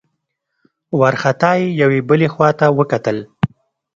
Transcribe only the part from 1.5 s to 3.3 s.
يې يوې بلې خواته وکتل.